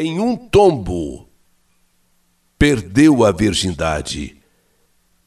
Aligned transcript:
em 0.00 0.20
um 0.20 0.36
tombo, 0.36 1.26
perdeu 2.56 3.24
a 3.24 3.32
virgindade 3.32 4.36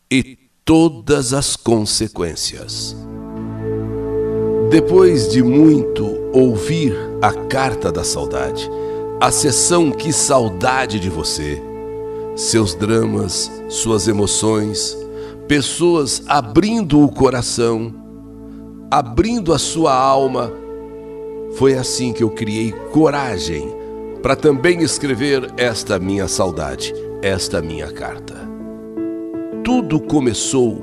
e 0.10 0.38
todas 0.64 1.34
as 1.34 1.58
consequências. 1.58 2.96
Depois 4.70 5.30
de 5.30 5.44
muito 5.44 6.06
ouvir 6.32 6.96
a 7.22 7.34
carta 7.34 7.92
da 7.92 8.06
saudade, 8.06 8.70
a 9.20 9.30
sessão 9.30 9.92
Que 9.92 10.14
Saudade 10.14 11.02
de 11.02 11.10
Você, 11.10 11.62
seus 12.38 12.74
dramas, 12.74 13.52
suas 13.68 14.08
emoções, 14.08 14.98
pessoas 15.50 16.24
abrindo 16.28 17.02
o 17.02 17.12
coração, 17.12 17.94
abrindo 18.90 19.54
a 19.54 19.60
sua 19.60 19.94
alma, 19.94 20.50
foi 21.56 21.74
assim 21.74 22.14
que 22.14 22.24
eu 22.24 22.30
criei 22.30 22.72
coragem 22.94 23.81
para 24.22 24.36
também 24.36 24.82
escrever 24.82 25.52
esta 25.58 25.98
minha 25.98 26.28
saudade, 26.28 26.94
esta 27.22 27.62
minha 27.62 27.92
carta. 27.92 28.36
Tudo 29.64 30.00
começou 30.00 30.82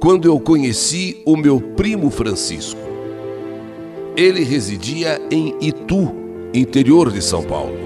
quando 0.00 0.26
eu 0.26 0.38
conheci 0.38 1.22
o 1.24 1.36
meu 1.36 1.60
primo 1.60 2.10
Francisco. 2.10 2.80
Ele 4.16 4.42
residia 4.42 5.20
em 5.30 5.54
Itu, 5.60 6.12
interior 6.54 7.10
de 7.10 7.22
São 7.22 7.42
Paulo. 7.42 7.76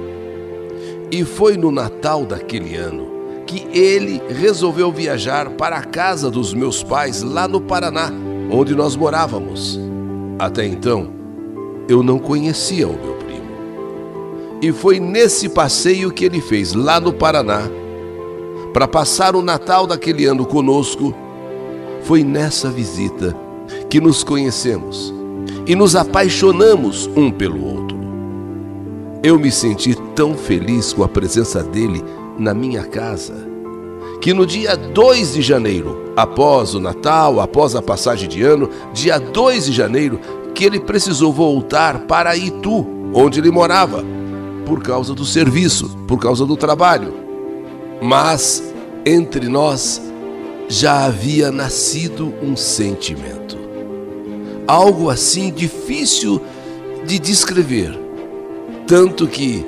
E 1.10 1.24
foi 1.24 1.56
no 1.56 1.70
Natal 1.70 2.24
daquele 2.24 2.76
ano 2.76 3.10
que 3.46 3.66
ele 3.76 4.22
resolveu 4.28 4.92
viajar 4.92 5.50
para 5.50 5.76
a 5.76 5.82
casa 5.82 6.30
dos 6.30 6.54
meus 6.54 6.84
pais 6.84 7.20
lá 7.22 7.48
no 7.48 7.60
Paraná, 7.60 8.12
onde 8.48 8.76
nós 8.76 8.94
morávamos. 8.94 9.80
Até 10.38 10.64
então, 10.64 11.10
eu 11.88 12.00
não 12.00 12.20
conhecia 12.20 12.86
o 12.86 12.92
meu 12.92 13.14
primo. 13.14 13.29
E 14.62 14.72
foi 14.72 15.00
nesse 15.00 15.48
passeio 15.48 16.10
que 16.10 16.24
ele 16.24 16.40
fez 16.40 16.74
lá 16.74 17.00
no 17.00 17.12
Paraná, 17.12 17.62
para 18.72 18.86
passar 18.86 19.34
o 19.34 19.42
Natal 19.42 19.86
daquele 19.86 20.26
ano 20.26 20.46
conosco. 20.46 21.14
Foi 22.02 22.22
nessa 22.22 22.70
visita 22.70 23.36
que 23.88 24.00
nos 24.00 24.22
conhecemos 24.22 25.12
e 25.66 25.74
nos 25.74 25.96
apaixonamos 25.96 27.08
um 27.16 27.30
pelo 27.30 27.64
outro. 27.64 27.98
Eu 29.22 29.38
me 29.38 29.50
senti 29.50 29.94
tão 30.14 30.34
feliz 30.34 30.92
com 30.92 31.02
a 31.02 31.08
presença 31.08 31.62
dele 31.62 32.02
na 32.38 32.54
minha 32.54 32.84
casa 32.84 33.50
que 34.20 34.34
no 34.34 34.44
dia 34.44 34.76
2 34.76 35.34
de 35.34 35.42
janeiro, 35.42 36.12
após 36.14 36.74
o 36.74 36.80
Natal, 36.80 37.40
após 37.40 37.74
a 37.74 37.80
passagem 37.80 38.28
de 38.28 38.42
ano, 38.42 38.68
dia 38.92 39.18
2 39.18 39.66
de 39.66 39.72
janeiro, 39.72 40.20
que 40.54 40.64
ele 40.64 40.78
precisou 40.78 41.32
voltar 41.32 42.00
para 42.00 42.36
Itu, 42.36 42.86
onde 43.14 43.40
ele 43.40 43.50
morava, 43.50 44.04
por 44.70 44.84
causa 44.84 45.12
do 45.14 45.24
serviço, 45.24 45.88
por 46.06 46.20
causa 46.20 46.46
do 46.46 46.56
trabalho. 46.56 47.12
Mas 48.00 48.62
entre 49.04 49.48
nós 49.48 50.00
já 50.68 51.06
havia 51.06 51.50
nascido 51.50 52.32
um 52.40 52.56
sentimento. 52.56 53.58
Algo 54.68 55.10
assim 55.10 55.50
difícil 55.50 56.40
de 57.04 57.18
descrever. 57.18 57.98
Tanto 58.86 59.26
que, 59.26 59.66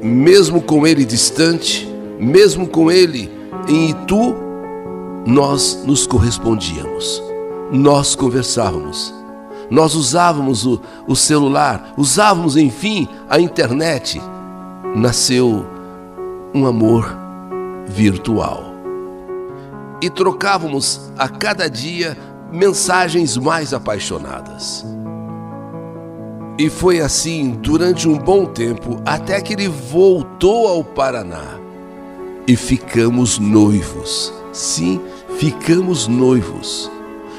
mesmo 0.00 0.62
com 0.62 0.86
ele 0.86 1.04
distante, 1.04 1.88
mesmo 2.16 2.68
com 2.68 2.92
ele 2.92 3.28
em 3.68 3.90
Itu, 3.90 4.36
nós 5.26 5.82
nos 5.84 6.06
correspondíamos, 6.06 7.20
nós 7.72 8.14
conversávamos 8.14 9.12
nós 9.70 9.94
usávamos 9.94 10.66
o, 10.66 10.80
o 11.06 11.14
celular, 11.14 11.92
usávamos, 11.96 12.56
enfim, 12.56 13.08
a 13.28 13.38
internet. 13.38 14.20
Nasceu 14.94 15.66
um 16.54 16.66
amor 16.66 17.14
virtual. 17.86 18.64
E 20.00 20.08
trocávamos 20.08 21.10
a 21.18 21.28
cada 21.28 21.68
dia 21.68 22.16
mensagens 22.50 23.36
mais 23.36 23.74
apaixonadas. 23.74 24.86
E 26.58 26.68
foi 26.70 27.00
assim 27.00 27.50
durante 27.50 28.08
um 28.08 28.16
bom 28.16 28.44
tempo, 28.46 29.00
até 29.04 29.40
que 29.40 29.52
ele 29.52 29.68
voltou 29.68 30.66
ao 30.66 30.82
Paraná. 30.82 31.58
E 32.46 32.56
ficamos 32.56 33.38
noivos. 33.38 34.32
Sim, 34.52 35.00
ficamos 35.36 36.08
noivos. 36.08 36.90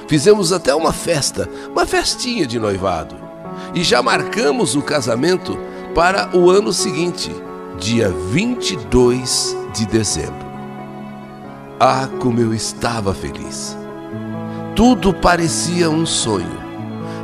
Fizemos 0.10 0.52
até 0.52 0.74
uma 0.74 0.92
festa, 0.92 1.48
uma 1.72 1.86
festinha 1.86 2.48
de 2.48 2.58
noivado. 2.58 3.16
E 3.76 3.84
já 3.84 4.02
marcamos 4.02 4.76
o 4.76 4.82
casamento 4.82 5.56
para 5.94 6.36
o 6.36 6.50
ano 6.50 6.74
seguinte, 6.74 7.32
dia 7.78 8.10
22 8.10 9.56
de 9.72 9.86
dezembro. 9.86 10.50
Ah, 11.80 12.10
como 12.20 12.40
eu 12.40 12.56
estava 12.56 13.14
feliz! 13.14 13.78
Tudo 14.76 15.14
parecia 15.14 15.92
um 15.92 16.08
sonho. 16.08 16.58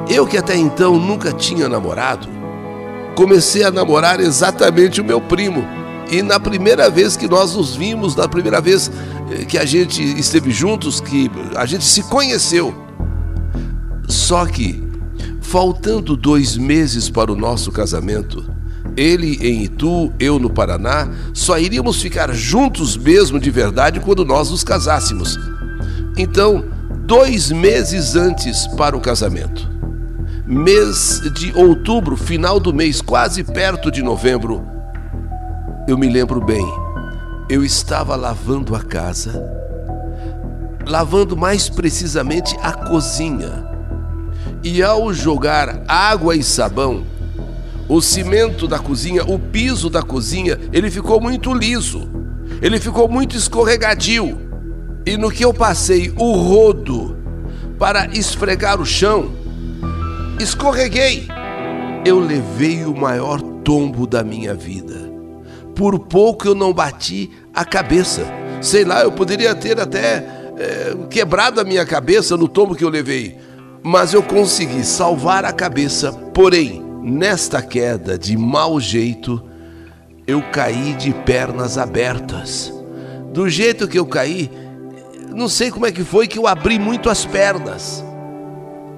Eu 0.07 0.27
que 0.27 0.37
até 0.37 0.55
então 0.55 0.95
nunca 0.95 1.33
tinha 1.33 1.67
namorado, 1.67 2.27
comecei 3.15 3.63
a 3.63 3.71
namorar 3.71 4.19
exatamente 4.19 5.01
o 5.01 5.03
meu 5.03 5.19
primo. 5.19 5.67
E 6.11 6.21
na 6.21 6.39
primeira 6.39 6.89
vez 6.89 7.17
que 7.17 7.27
nós 7.27 7.55
nos 7.55 7.75
vimos, 7.75 8.15
na 8.15 8.27
primeira 8.27 8.61
vez 8.61 8.91
eh, 9.31 9.45
que 9.45 9.57
a 9.57 9.65
gente 9.65 10.01
esteve 10.19 10.51
juntos, 10.51 11.01
que 11.01 11.29
a 11.55 11.65
gente 11.65 11.83
se 11.83 12.03
conheceu. 12.03 12.73
Só 14.07 14.45
que, 14.45 14.83
faltando 15.41 16.15
dois 16.15 16.55
meses 16.57 17.09
para 17.09 17.31
o 17.31 17.35
nosso 17.35 17.71
casamento, 17.71 18.45
ele 18.95 19.37
em 19.41 19.63
Itu, 19.63 20.13
eu 20.19 20.39
no 20.39 20.49
Paraná, 20.49 21.09
só 21.33 21.57
iríamos 21.57 22.01
ficar 22.01 22.33
juntos 22.33 22.95
mesmo 22.95 23.39
de 23.39 23.49
verdade 23.49 23.99
quando 23.99 24.23
nós 24.23 24.51
nos 24.51 24.63
casássemos. 24.63 25.37
Então, 26.17 26.65
dois 27.05 27.51
meses 27.51 28.15
antes 28.15 28.67
para 28.67 28.95
o 28.95 29.01
casamento, 29.01 29.67
mês 30.45 31.21
de 31.33 31.51
outubro, 31.57 32.15
final 32.15 32.59
do 32.59 32.73
mês, 32.73 33.01
quase 33.01 33.43
perto 33.43 33.91
de 33.91 34.01
novembro, 34.01 34.74
eu 35.87 35.97
me 35.97 36.09
lembro 36.09 36.41
bem, 36.41 36.65
eu 37.47 37.63
estava 37.63 38.15
lavando 38.15 38.75
a 38.75 38.81
casa, 38.81 39.39
lavando 40.83 41.37
mais 41.37 41.69
precisamente 41.69 42.57
a 42.59 42.73
cozinha. 42.73 43.69
E 44.63 44.81
ao 44.81 45.13
jogar 45.13 45.83
água 45.87 46.35
e 46.35 46.41
sabão, 46.41 47.05
o 47.87 48.01
cimento 48.01 48.67
da 48.67 48.79
cozinha, 48.79 49.23
o 49.25 49.37
piso 49.37 49.87
da 49.87 50.01
cozinha, 50.01 50.57
ele 50.73 50.89
ficou 50.89 51.21
muito 51.21 51.53
liso, 51.53 52.09
ele 52.63 52.79
ficou 52.79 53.07
muito 53.07 53.37
escorregadio. 53.37 54.41
E 55.05 55.17
no 55.17 55.29
que 55.29 55.45
eu 55.45 55.53
passei 55.53 56.11
o 56.17 56.33
rodo 56.33 57.15
para 57.77 58.07
esfregar 58.07 58.81
o 58.81 58.85
chão, 58.87 59.31
escorreguei. 60.39 61.27
Eu 62.03 62.19
levei 62.19 62.85
o 62.85 62.95
maior 62.95 63.39
tombo 63.39 64.07
da 64.07 64.23
minha 64.23 64.55
vida 64.55 65.14
por 65.75 65.99
pouco 65.99 66.47
eu 66.47 66.55
não 66.55 66.73
bati 66.73 67.29
a 67.53 67.65
cabeça. 67.65 68.25
Sei 68.61 68.85
lá, 68.85 69.01
eu 69.03 69.11
poderia 69.11 69.53
ter 69.53 69.79
até 69.79 70.25
é, 70.57 70.95
quebrado 71.09 71.59
a 71.59 71.63
minha 71.63 71.85
cabeça 71.85 72.37
no 72.37 72.47
tombo 72.47 72.75
que 72.75 72.83
eu 72.83 72.89
levei, 72.89 73.37
mas 73.83 74.13
eu 74.13 74.23
consegui 74.23 74.83
salvar 74.83 75.43
a 75.43 75.51
cabeça. 75.51 76.11
Porém, 76.33 76.81
nesta 77.03 77.61
queda 77.61 78.17
de 78.17 78.37
mau 78.37 78.79
jeito, 78.79 79.43
eu 80.25 80.41
caí 80.51 80.93
de 80.93 81.13
pernas 81.13 81.77
abertas. 81.77 82.73
Do 83.33 83.49
jeito 83.49 83.87
que 83.87 83.99
eu 83.99 84.05
caí, 84.05 84.49
não 85.29 85.49
sei 85.49 85.69
como 85.69 85.85
é 85.85 85.91
que 85.91 86.03
foi 86.03 86.27
que 86.27 86.39
eu 86.39 86.47
abri 86.47 86.79
muito 86.79 87.09
as 87.09 87.25
pernas 87.25 88.03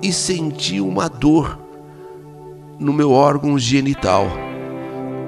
e 0.01 0.13
senti 0.13 0.79
uma 0.79 1.09
dor 1.09 1.59
no 2.79 2.93
meu 2.93 3.11
órgão 3.11 3.57
genital 3.57 4.46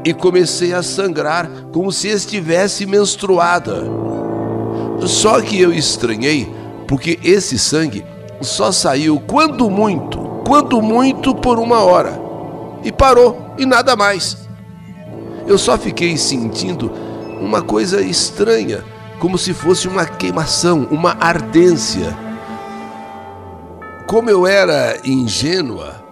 e 0.10 0.14
comecei 0.14 0.74
a 0.74 0.82
sangrar 0.82 1.48
como 1.72 1.92
se 1.92 2.08
estivesse 2.08 2.84
menstruada. 2.88 3.84
Só 5.06 5.40
que 5.40 5.62
eu 5.62 5.72
estranhei, 5.72 6.52
porque 6.88 7.20
esse 7.24 7.60
sangue 7.60 8.04
só 8.42 8.72
saiu 8.72 9.20
quando 9.20 9.70
muito, 9.70 10.18
quando 10.48 10.82
muito 10.82 11.36
por 11.36 11.60
uma 11.60 11.84
hora. 11.84 12.20
E 12.84 12.92
parou, 12.92 13.54
e 13.56 13.68
nada 13.68 13.96
mais. 13.96 14.36
Eu 15.46 15.60
só 15.60 15.78
fiquei 15.78 16.18
sentindo 16.18 16.92
uma 17.40 17.62
coisa 17.62 18.02
estranha, 18.02 18.84
como 19.20 19.38
se 19.38 19.54
fosse 19.54 19.88
uma 19.88 20.06
queimação, 20.06 20.88
uma 20.90 21.16
ardência. 21.20 22.18
Como 24.08 24.28
eu 24.28 24.48
era 24.48 24.98
ingênua, 25.06 26.04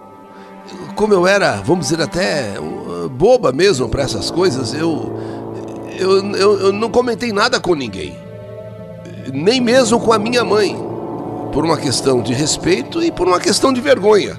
como 0.94 1.12
eu 1.12 1.26
era, 1.26 1.56
vamos 1.56 1.88
dizer 1.88 2.00
até 2.00 2.60
boba 3.08 3.52
mesmo 3.52 3.88
para 3.88 4.02
essas 4.02 4.30
coisas, 4.30 4.74
eu, 4.74 5.12
eu, 5.98 6.34
eu, 6.34 6.60
eu 6.60 6.72
não 6.72 6.90
comentei 6.90 7.32
nada 7.32 7.60
com 7.60 7.74
ninguém, 7.74 8.16
nem 9.32 9.60
mesmo 9.60 9.98
com 9.98 10.12
a 10.12 10.18
minha 10.18 10.44
mãe, 10.44 10.76
por 11.52 11.64
uma 11.64 11.76
questão 11.76 12.22
de 12.22 12.32
respeito 12.32 13.02
e 13.02 13.10
por 13.10 13.26
uma 13.26 13.40
questão 13.40 13.72
de 13.72 13.80
vergonha. 13.80 14.38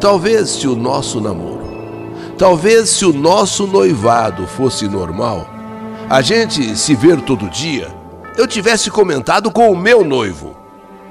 Talvez 0.00 0.50
se 0.50 0.66
o 0.66 0.74
nosso 0.74 1.20
namoro 1.20 1.62
Talvez 2.42 2.90
se 2.90 3.04
o 3.04 3.12
nosso 3.12 3.68
noivado 3.68 4.48
fosse 4.48 4.88
normal, 4.88 5.48
a 6.10 6.20
gente 6.20 6.76
se 6.76 6.92
ver 6.92 7.20
todo 7.20 7.48
dia, 7.48 7.88
eu 8.36 8.48
tivesse 8.48 8.90
comentado 8.90 9.48
com 9.48 9.70
o 9.70 9.76
meu 9.76 10.04
noivo. 10.04 10.56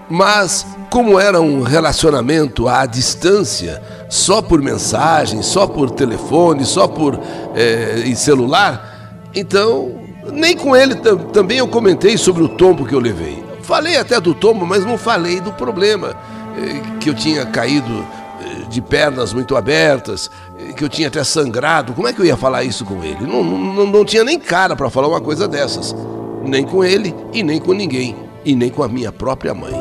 Mas, 0.09 0.65
como 0.89 1.17
era 1.17 1.39
um 1.39 1.61
relacionamento 1.61 2.67
à 2.67 2.85
distância, 2.85 3.81
só 4.11 4.41
por 4.41 4.61
mensagem, 4.61 5.41
só 5.41 5.65
por 5.65 5.89
telefone, 5.89 6.65
só 6.65 6.85
por 6.85 7.17
é, 7.55 8.13
celular, 8.13 9.23
então 9.33 9.89
nem 10.33 10.55
com 10.57 10.75
ele 10.75 10.95
também 11.31 11.59
eu 11.59 11.67
comentei 11.67 12.17
sobre 12.17 12.43
o 12.43 12.49
tombo 12.49 12.85
que 12.85 12.93
eu 12.93 12.99
levei. 12.99 13.41
Falei 13.63 13.97
até 13.97 14.19
do 14.19 14.33
tombo, 14.33 14.65
mas 14.65 14.85
não 14.85 14.97
falei 14.97 15.39
do 15.39 15.53
problema, 15.53 16.13
é, 16.57 16.99
que 16.99 17.09
eu 17.09 17.13
tinha 17.13 17.45
caído 17.45 18.05
é, 18.41 18.67
de 18.67 18.81
pernas 18.81 19.31
muito 19.31 19.55
abertas, 19.55 20.29
é, 20.59 20.73
que 20.73 20.83
eu 20.83 20.89
tinha 20.89 21.07
até 21.07 21.23
sangrado. 21.23 21.93
Como 21.93 22.05
é 22.05 22.11
que 22.11 22.19
eu 22.19 22.25
ia 22.25 22.35
falar 22.35 22.65
isso 22.65 22.83
com 22.83 23.01
ele? 23.01 23.25
Não, 23.25 23.41
não, 23.41 23.87
não 23.87 24.03
tinha 24.03 24.25
nem 24.25 24.37
cara 24.37 24.75
para 24.75 24.89
falar 24.89 25.07
uma 25.07 25.21
coisa 25.21 25.47
dessas. 25.47 25.95
Nem 26.43 26.65
com 26.65 26.83
ele 26.83 27.15
e 27.31 27.43
nem 27.43 27.61
com 27.61 27.71
ninguém, 27.71 28.13
e 28.43 28.57
nem 28.57 28.69
com 28.69 28.83
a 28.83 28.89
minha 28.89 29.11
própria 29.13 29.53
mãe. 29.53 29.73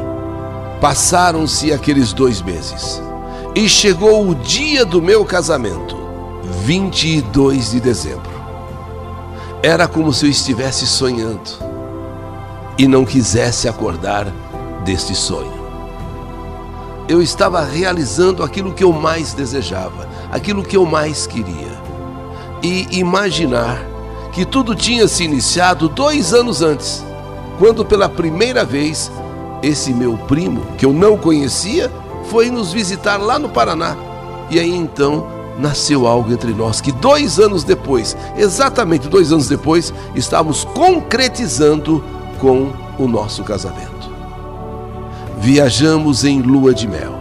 Passaram-se 0.81 1.73
aqueles 1.73 2.13
dois 2.13 2.41
meses 2.41 3.03
e 3.55 3.69
chegou 3.69 4.29
o 4.29 4.35
dia 4.35 4.85
do 4.85 5.03
meu 5.03 5.25
casamento, 5.25 5.97
22 6.65 7.73
de 7.73 7.81
dezembro. 7.81 8.31
Era 9.63 9.89
como 9.89 10.13
se 10.13 10.27
eu 10.27 10.31
estivesse 10.31 10.87
sonhando 10.87 11.51
e 12.79 12.87
não 12.87 13.05
quisesse 13.05 13.69
acordar 13.69 14.27
deste 14.85 15.15
sonho. 15.15 15.61
Eu 17.09 17.21
estava 17.21 17.63
realizando 17.65 18.45
aquilo 18.45 18.73
que 18.73 18.85
eu 18.85 18.93
mais 18.93 19.35
desejava, 19.35 20.09
aquilo 20.31 20.63
que 20.63 20.77
eu 20.77 20.87
mais 20.87 21.27
queria. 21.27 21.81
E 22.63 22.99
imaginar 22.99 23.85
que 24.33 24.45
tudo 24.45 24.77
tinha 24.77 25.09
se 25.09 25.25
iniciado 25.25 25.89
dois 25.89 26.33
anos 26.33 26.63
antes, 26.63 27.05
quando 27.59 27.85
pela 27.85 28.09
primeira 28.09 28.65
vez 28.65 29.11
esse 29.61 29.93
meu 29.93 30.17
primo, 30.17 30.63
que 30.79 30.87
eu 30.87 30.93
não 30.93 31.19
conhecia, 31.19 31.91
foi 32.31 32.49
nos 32.49 32.73
visitar 32.73 33.17
lá 33.17 33.39
no 33.39 33.49
Paraná. 33.49 33.97
E 34.49 34.59
aí 34.59 34.73
então 34.73 35.27
nasceu 35.59 36.07
algo 36.07 36.33
entre 36.33 36.55
nós 36.55 36.81
que 36.81 36.93
dois 36.93 37.39
anos 37.39 37.65
depois, 37.65 38.17
exatamente 38.37 39.09
dois 39.09 39.33
anos 39.33 39.49
depois, 39.49 39.93
estávamos 40.15 40.65
concretizando 40.65 42.03
com 42.39 42.73
o 42.99 43.09
nosso 43.09 43.43
casamento. 43.43 43.91
Viajamos 45.39 46.25
em 46.25 46.41
lua 46.41 46.73
de 46.73 46.87
mel. 46.87 47.19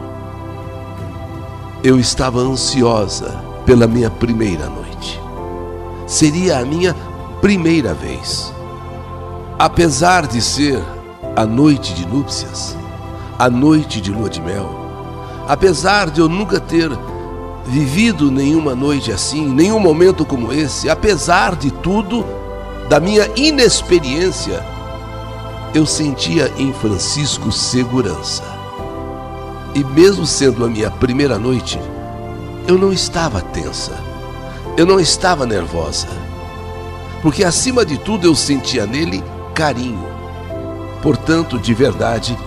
Eu 1.83 1.99
estava 1.99 2.39
ansiosa 2.39 3.43
pela 3.65 3.87
minha 3.87 4.09
primeira 4.09 4.69
noite. 4.69 5.19
Seria 6.05 6.59
a 6.59 6.65
minha 6.65 6.95
primeira 7.41 7.93
vez. 7.93 8.53
Apesar 9.57 10.27
de 10.27 10.41
ser 10.41 10.81
a 11.35 11.45
noite 11.45 11.93
de 11.93 12.05
núpcias, 12.05 12.77
a 13.37 13.49
noite 13.49 14.01
de 14.01 14.11
lua 14.11 14.29
de 14.29 14.41
mel, 14.41 14.88
apesar 15.49 16.11
de 16.11 16.21
eu 16.21 16.29
nunca 16.29 16.59
ter 16.59 16.91
vivido 17.65 18.29
nenhuma 18.29 18.75
noite 18.75 19.11
assim, 19.11 19.49
nenhum 19.49 19.79
momento 19.79 20.23
como 20.23 20.53
esse, 20.53 20.87
apesar 20.87 21.55
de 21.55 21.71
tudo, 21.71 22.23
da 22.87 22.99
minha 22.99 23.27
inexperiência, 23.35 24.63
eu 25.73 25.87
sentia 25.87 26.53
em 26.55 26.71
Francisco 26.71 27.51
segurança. 27.51 28.43
E 29.73 29.83
mesmo 29.83 30.23
sendo 30.23 30.63
a 30.63 30.69
minha 30.69 30.91
primeira 30.91 31.39
noite, 31.39 31.79
eu 32.67 32.77
não 32.77 32.93
estava 32.93 33.41
tensa, 33.41 33.93
eu 34.77 34.85
não 34.85 34.99
estava 34.99 35.47
nervosa, 35.47 36.07
porque 37.23 37.43
acima 37.43 37.83
de 37.83 37.97
tudo 37.97 38.27
eu 38.27 38.35
sentia 38.35 38.85
nele 38.85 39.23
carinho. 39.55 40.05
Portanto, 41.01 41.57
de 41.57 41.73
verdade, 41.73 42.37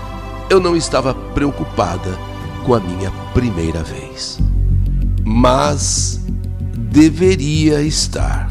eu 0.48 0.60
não 0.60 0.76
estava 0.76 1.12
preocupada 1.12 2.31
com 2.64 2.74
a 2.74 2.80
minha 2.80 3.10
primeira 3.34 3.82
vez. 3.82 4.38
Mas 5.24 6.20
deveria 6.90 7.80
estar, 7.82 8.50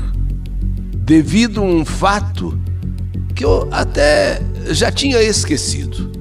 devido 0.94 1.62
a 1.62 1.64
um 1.64 1.86
fato 1.86 2.58
que 3.36 3.46
eu 3.46 3.68
até 3.72 4.42
já 4.70 4.92
tinha 4.92 5.22
esquecido. 5.22 6.12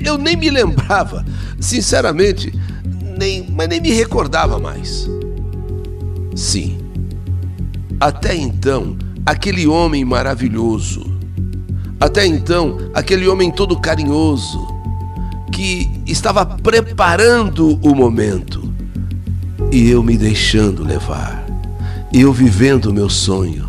Eu 0.00 0.16
nem 0.16 0.36
me 0.36 0.50
lembrava, 0.50 1.24
sinceramente, 1.60 2.52
nem, 3.18 3.48
mas 3.50 3.68
nem 3.68 3.80
me 3.80 3.90
recordava 3.90 4.58
mais. 4.58 5.08
Sim, 6.34 6.78
até 7.98 8.34
então, 8.34 8.96
aquele 9.26 9.66
homem 9.66 10.04
maravilhoso, 10.04 11.04
até 12.00 12.26
então, 12.26 12.78
aquele 12.94 13.28
homem 13.28 13.50
todo 13.50 13.78
carinhoso, 13.78 14.66
que 15.52 15.90
estava 16.06 16.44
preparando 16.44 17.78
o 17.82 17.94
momento, 17.94 18.72
e 19.72 19.88
eu 19.90 20.02
me 20.02 20.16
deixando 20.16 20.82
levar, 20.82 21.44
eu 22.12 22.32
vivendo 22.32 22.86
o 22.86 22.92
meu 22.92 23.08
sonho. 23.08 23.68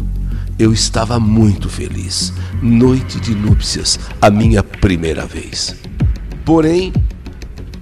Eu 0.57 0.72
estava 0.72 1.19
muito 1.19 1.68
feliz. 1.69 2.31
Noite 2.62 3.19
de 3.19 3.33
núpcias, 3.33 4.00
a 4.22 4.30
minha 4.30 4.62
primeira 4.62 5.25
vez. 5.25 5.75
Porém, 6.45 6.94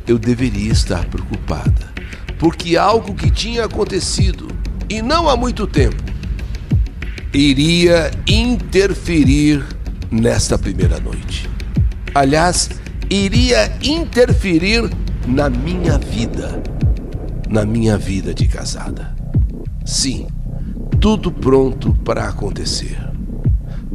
eu 0.07 0.17
deveria 0.17 0.71
estar 0.71 1.05
preocupada, 1.05 1.93
porque 2.37 2.77
algo 2.77 3.13
que 3.13 3.29
tinha 3.29 3.65
acontecido, 3.65 4.47
e 4.89 5.01
não 5.01 5.27
há 5.27 5.35
muito 5.35 5.67
tempo, 5.67 6.01
iria 7.33 8.11
interferir 8.25 9.63
nesta 10.09 10.57
primeira 10.57 10.99
noite. 10.99 11.49
Aliás, 12.15 12.69
iria 13.09 13.71
interferir 13.81 14.89
na 15.27 15.49
minha 15.49 15.97
vida 15.97 16.61
na 17.49 17.65
minha 17.65 17.97
vida 17.97 18.33
de 18.33 18.47
casada. 18.47 19.15
Sim, 19.83 20.27
tudo 21.01 21.31
pronto 21.31 21.93
para 22.05 22.29
acontecer. 22.29 22.97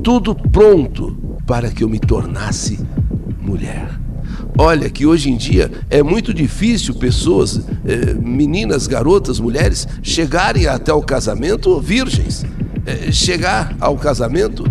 Tudo 0.02 0.34
pronto 0.34 1.16
para 1.46 1.70
que 1.70 1.84
eu 1.84 1.88
me 1.88 2.00
tornasse 2.00 2.80
mulher. 3.40 3.88
Olha 4.58 4.90
que 4.90 5.06
hoje 5.06 5.30
em 5.30 5.36
dia 5.36 5.70
é 5.88 6.02
muito 6.02 6.34
difícil 6.34 6.94
pessoas, 6.94 7.60
eh, 7.84 8.14
meninas, 8.14 8.86
garotas, 8.86 9.38
mulheres, 9.38 9.86
chegarem 10.02 10.66
até 10.66 10.92
o 10.92 11.02
casamento 11.02 11.80
virgens. 11.80 12.44
Eh, 12.86 13.12
chegar 13.12 13.74
ao 13.80 13.96
casamento, 13.96 14.64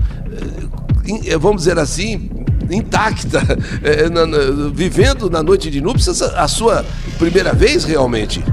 eh, 1.25 1.37
vamos 1.37 1.63
dizer 1.63 1.79
assim, 1.79 2.29
intacta, 2.69 3.41
na, 4.11 4.25
na, 4.25 4.37
vivendo 4.73 5.29
na 5.29 5.43
noite 5.43 5.69
de 5.69 5.81
núpcias 5.81 6.21
a 6.21 6.47
sua 6.47 6.85
primeira 7.17 7.53
vez 7.53 7.83
realmente. 7.83 8.43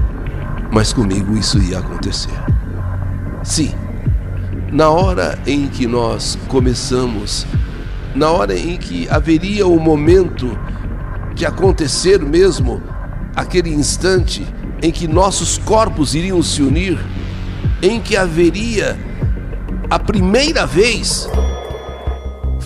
Mas 0.71 0.93
comigo 0.93 1.35
isso 1.37 1.59
ia 1.59 1.79
acontecer. 1.79 2.31
Sim, 3.43 3.73
na 4.71 4.89
hora 4.89 5.37
em 5.45 5.67
que 5.67 5.85
nós 5.85 6.37
começamos, 6.47 7.45
na 8.15 8.29
hora 8.29 8.57
em 8.57 8.77
que 8.77 9.07
haveria 9.09 9.67
o 9.67 9.79
momento 9.79 10.57
de 11.33 11.45
acontecer 11.45 12.19
mesmo 12.21 12.81
aquele 13.35 13.69
instante 13.69 14.45
em 14.81 14.91
que 14.91 15.07
nossos 15.07 15.57
corpos 15.57 16.15
iriam 16.15 16.41
se 16.41 16.61
unir, 16.61 16.97
em 17.81 17.99
que 17.99 18.15
haveria 18.15 18.97
a 19.89 19.99
primeira 19.99 20.65
vez, 20.65 21.27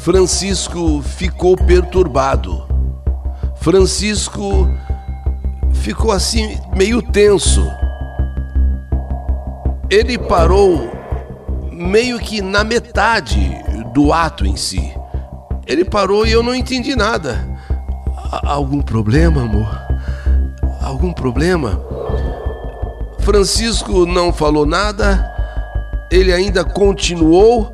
Francisco 0.06 1.02
ficou 1.02 1.58
perturbado. 1.58 2.66
Francisco 3.56 4.70
ficou 5.74 6.12
assim 6.14 6.58
meio 6.78 7.02
tenso 7.02 7.66
ele 9.90 10.18
parou 10.18 10.92
meio 11.72 12.20
que 12.20 12.42
na 12.42 12.64
metade 12.64 13.56
do 13.94 14.12
ato 14.12 14.46
em 14.46 14.56
si. 14.56 14.94
Ele 15.68 15.86
parou 15.86 16.26
e 16.26 16.32
eu 16.32 16.42
não 16.42 16.56
entendi 16.56 16.96
nada. 16.96 17.48
Algum 18.44 18.82
problema, 18.82 19.44
amor? 19.44 19.68
Algum 20.82 21.14
problema? 21.14 21.82
Francisco 23.20 24.06
não 24.06 24.32
falou 24.32 24.66
nada, 24.66 25.32
ele 26.12 26.32
ainda 26.32 26.64
continuou, 26.64 27.74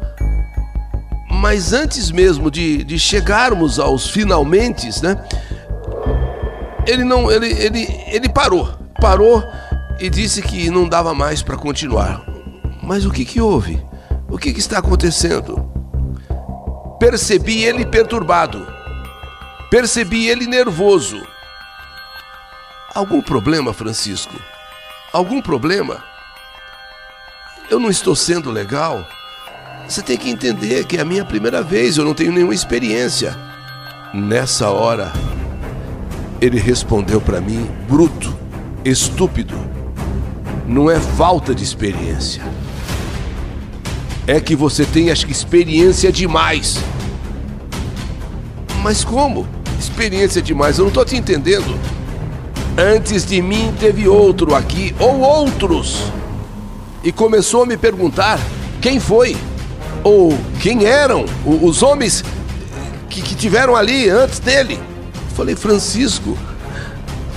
mas 1.42 1.74
antes 1.74 2.12
mesmo 2.12 2.52
de, 2.52 2.84
de 2.84 3.00
chegarmos 3.00 3.80
aos 3.80 4.08
finalmente, 4.08 4.88
né? 5.02 5.18
Ele 6.88 7.04
não, 7.04 7.32
ele, 7.32 7.48
ele, 7.48 7.88
ele 8.06 8.30
parou, 8.30 8.70
parou 9.02 9.44
e 10.00 10.08
disse 10.08 10.40
que 10.44 10.70
não 10.70 10.88
dava 10.88 11.16
mais 11.16 11.42
para 11.42 11.58
continuar. 11.58 12.22
Mas 12.84 13.06
o 13.06 13.12
que, 13.12 13.26
que 13.26 13.42
houve? 13.42 13.84
O 14.30 14.38
que, 14.38 14.54
que 14.54 14.60
está 14.60 14.78
acontecendo? 14.78 15.68
Percebi 17.00 17.64
ele 17.64 17.88
perturbado. 17.88 18.68
Percebi 19.70 20.30
ele 20.30 20.46
nervoso. 20.46 21.20
Algum 22.94 23.20
problema, 23.20 23.74
Francisco? 23.74 24.40
Algum 25.12 25.42
problema? 25.42 26.04
eu 27.72 27.80
não 27.80 27.90
estou 27.90 28.14
sendo 28.14 28.52
legal? 28.52 29.08
Você 29.92 30.02
tem 30.02 30.16
que 30.16 30.30
entender 30.30 30.86
que 30.86 30.96
é 30.96 31.02
a 31.02 31.06
minha 31.06 31.26
primeira 31.26 31.62
vez, 31.62 31.98
eu 31.98 32.06
não 32.06 32.14
tenho 32.14 32.32
nenhuma 32.32 32.54
experiência. 32.54 33.38
Nessa 34.14 34.70
hora, 34.70 35.12
ele 36.40 36.58
respondeu 36.58 37.20
para 37.20 37.42
mim, 37.42 37.70
bruto, 37.90 38.34
estúpido. 38.86 39.54
Não 40.66 40.90
é 40.90 40.98
falta 40.98 41.54
de 41.54 41.62
experiência. 41.66 42.42
É 44.26 44.40
que 44.40 44.56
você 44.56 44.86
tem 44.86 45.12
acho 45.12 45.26
que 45.26 45.34
experiência 45.34 46.10
demais. 46.10 46.80
Mas 48.82 49.04
como? 49.04 49.46
Experiência 49.78 50.42
demais, 50.42 50.78
eu 50.78 50.84
não 50.84 50.90
estou 50.90 51.04
te 51.04 51.18
entendendo. 51.18 51.78
Antes 52.78 53.26
de 53.26 53.42
mim 53.42 53.74
teve 53.78 54.08
outro 54.08 54.56
aqui, 54.56 54.96
ou 54.98 55.20
outros. 55.20 56.06
E 57.04 57.12
começou 57.12 57.64
a 57.64 57.66
me 57.66 57.76
perguntar 57.76 58.40
quem 58.80 58.98
foi 58.98 59.36
ou 60.04 60.38
quem 60.60 60.86
eram 60.86 61.26
os 61.46 61.84
homens 61.84 62.24
que, 63.10 63.22
que 63.22 63.36
tiveram 63.36 63.76
ali 63.76 64.10
antes 64.10 64.40
dele. 64.40 64.80
falei, 65.36 65.56
Francisco, 65.56 66.38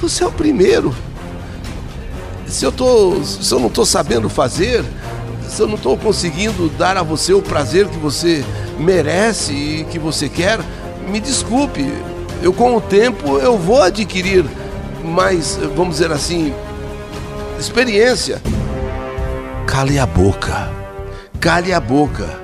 você 0.01 0.25
é 0.25 0.27
o 0.27 0.33
primeiro. 0.33 0.95
Se 2.47 2.65
eu, 2.65 2.73
tô, 2.73 3.23
se 3.25 3.53
eu 3.53 3.59
não 3.59 3.67
estou 3.67 3.85
sabendo 3.85 4.29
fazer, 4.29 4.85
se 5.49 5.61
eu 5.61 5.67
não 5.67 5.75
estou 5.75 5.97
conseguindo 5.97 6.69
dar 6.71 6.97
a 6.97 7.03
você 7.03 7.33
o 7.33 7.43
prazer 7.43 7.89
que 7.89 7.99
você 7.99 8.45
merece 8.79 9.53
e 9.53 9.87
que 9.91 9.99
você 9.99 10.29
quer, 10.29 10.61
me 11.09 11.19
desculpe. 11.19 11.93
Eu 12.43 12.53
com 12.53 12.77
o 12.77 12.81
tempo 12.81 13.39
eu 13.39 13.59
vou 13.59 13.83
adquirir 13.83 14.45
mais, 15.03 15.59
vamos 15.75 15.97
dizer 15.97 16.13
assim, 16.13 16.55
experiência. 17.59 18.41
Cale 19.67 19.99
a 19.99 20.07
boca. 20.07 20.71
Cale 21.41 21.73
a 21.73 21.81
boca 21.81 22.44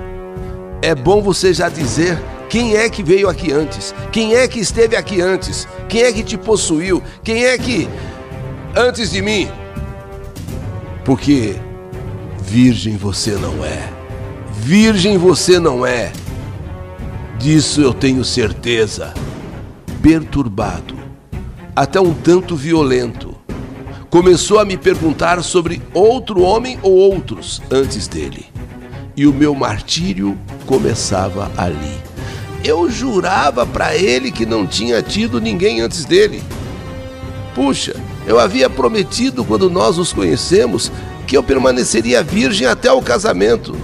é 0.81 0.95
bom 0.95 1.21
você 1.21 1.53
já 1.53 1.69
dizer 1.69 2.17
quem 2.49 2.75
é 2.75 2.89
que 2.89 3.03
veio 3.03 3.29
aqui 3.29 3.51
antes, 3.51 3.93
quem 4.11 4.35
é 4.35 4.47
que 4.47 4.59
esteve 4.59 4.95
aqui 4.95 5.21
antes, 5.21 5.67
quem 5.87 6.01
é 6.01 6.11
que 6.11 6.23
te 6.23 6.37
possuiu, 6.37 7.01
quem 7.23 7.45
é 7.45 7.57
que 7.57 7.87
antes 8.75 9.11
de 9.11 9.21
mim. 9.21 9.47
Porque 11.05 11.55
virgem 12.41 12.97
você 12.97 13.31
não 13.31 13.63
é. 13.63 13.89
Virgem 14.53 15.17
você 15.17 15.59
não 15.59 15.85
é. 15.85 16.11
Disso 17.39 17.81
eu 17.81 17.93
tenho 17.93 18.25
certeza. 18.25 19.13
Perturbado, 20.01 20.95
até 21.75 22.01
um 22.01 22.13
tanto 22.13 22.55
violento, 22.55 23.35
começou 24.09 24.59
a 24.59 24.65
me 24.65 24.75
perguntar 24.75 25.41
sobre 25.43 25.81
outro 25.93 26.41
homem 26.41 26.77
ou 26.81 26.91
outros 26.91 27.61
antes 27.71 28.07
dele 28.07 28.50
e 29.15 29.27
o 29.27 29.33
meu 29.33 29.53
martírio 29.53 30.37
começava 30.65 31.51
ali. 31.57 31.97
Eu 32.63 32.89
jurava 32.89 33.65
para 33.65 33.95
ele 33.95 34.31
que 34.31 34.45
não 34.45 34.67
tinha 34.67 35.01
tido 35.01 35.41
ninguém 35.41 35.81
antes 35.81 36.05
dele. 36.05 36.43
Puxa, 37.55 37.95
eu 38.25 38.39
havia 38.39 38.69
prometido 38.69 39.43
quando 39.43 39.69
nós 39.69 39.97
nos 39.97 40.13
conhecemos 40.13 40.91
que 41.27 41.35
eu 41.35 41.43
permaneceria 41.43 42.23
virgem 42.23 42.67
até 42.67 42.91
o 42.91 43.01
casamento. 43.01 43.75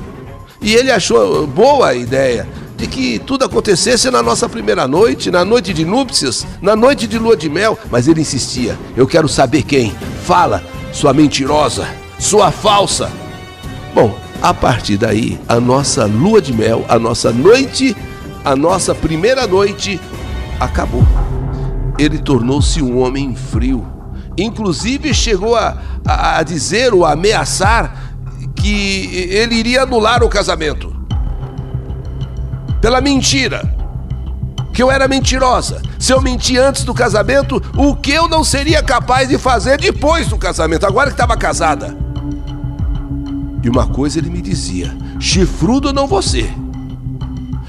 E 0.62 0.76
ele 0.76 0.92
achou 0.92 1.46
boa 1.48 1.90
a 1.90 1.96
ideia 1.96 2.48
de 2.76 2.88
que 2.88 3.20
tudo 3.20 3.44
acontecesse 3.44 4.10
na 4.12 4.22
nossa 4.22 4.48
primeira 4.48 4.88
noite, 4.88 5.32
na 5.32 5.44
noite 5.44 5.74
de 5.74 5.84
núpcias, 5.84 6.46
na 6.62 6.76
noite 6.76 7.08
de 7.08 7.18
lua 7.18 7.36
de 7.36 7.50
mel, 7.50 7.78
mas 7.90 8.08
ele 8.08 8.22
insistia: 8.22 8.78
Eu 8.96 9.08
quero 9.08 9.28
saber 9.28 9.64
quem. 9.64 9.96
Fala, 10.24 10.64
sua 10.94 11.14
mentirosa, 11.14 11.88
sua 12.20 12.52
falsa. 12.52 13.12
Bom, 13.94 14.16
a 14.42 14.54
partir 14.54 14.98
daí, 14.98 15.40
a 15.48 15.60
nossa 15.60 16.06
lua 16.06 16.42
de 16.42 16.54
mel, 16.54 16.86
a 16.88 17.00
nossa 17.00 17.32
noite, 17.32 17.96
a 18.46 18.56
nossa 18.56 18.94
primeira 18.94 19.48
noite 19.48 20.00
acabou. 20.60 21.06
Ele 21.98 22.20
tornou-se 22.20 22.82
um 22.82 23.00
homem 23.00 23.36
frio. 23.36 23.86
Inclusive 24.38 25.14
chegou 25.14 25.56
a, 25.56 25.78
a, 26.06 26.38
a 26.38 26.44
dizer 26.44 26.94
ou 26.94 27.04
a 27.04 27.14
ameaçar 27.14 28.16
que 28.56 29.10
ele 29.32 29.56
iria 29.56 29.84
anular 29.84 30.24
o 30.24 30.30
casamento. 30.30 30.96
Pela 32.80 33.02
mentira. 33.02 33.76
Que 34.72 34.84
eu 34.84 34.92
era 34.92 35.08
mentirosa. 35.08 35.82
Se 35.98 36.14
eu 36.14 36.22
menti 36.22 36.56
antes 36.56 36.84
do 36.84 36.94
casamento, 36.94 37.62
o 37.76 37.96
que 37.96 38.12
eu 38.12 38.28
não 38.28 38.44
seria 38.44 38.84
capaz 38.84 39.28
de 39.28 39.40
fazer 39.40 39.80
depois 39.80 40.28
do 40.28 40.38
casamento, 40.38 40.86
agora 40.86 41.08
que 41.08 41.16
estava 41.16 41.36
casada. 41.36 42.07
E 43.64 43.70
uma 43.70 43.88
coisa 43.88 44.20
ele 44.20 44.30
me 44.30 44.42
dizia: 44.42 44.96
chifrudo 45.20 45.92
não 45.92 46.08
você. 46.08 46.50